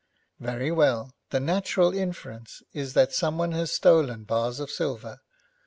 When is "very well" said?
0.39-1.13